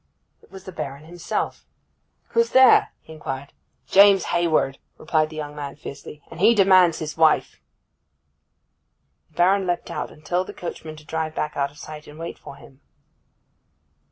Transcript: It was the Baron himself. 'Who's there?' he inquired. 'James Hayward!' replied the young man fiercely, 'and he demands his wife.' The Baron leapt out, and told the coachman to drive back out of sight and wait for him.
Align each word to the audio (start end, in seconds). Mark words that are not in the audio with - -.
It 0.41 0.49
was 0.51 0.63
the 0.63 0.71
Baron 0.71 1.05
himself. 1.05 1.63
'Who's 2.29 2.53
there?' 2.53 2.91
he 3.03 3.13
inquired. 3.13 3.53
'James 3.85 4.23
Hayward!' 4.23 4.79
replied 4.97 5.29
the 5.29 5.35
young 5.35 5.55
man 5.55 5.75
fiercely, 5.75 6.23
'and 6.31 6.39
he 6.39 6.55
demands 6.55 6.97
his 6.97 7.17
wife.' 7.17 7.61
The 9.29 9.35
Baron 9.35 9.67
leapt 9.67 9.91
out, 9.91 10.09
and 10.09 10.25
told 10.25 10.47
the 10.47 10.55
coachman 10.55 10.95
to 10.95 11.05
drive 11.05 11.35
back 11.35 11.55
out 11.55 11.69
of 11.69 11.77
sight 11.77 12.07
and 12.07 12.17
wait 12.17 12.39
for 12.39 12.55
him. 12.55 12.81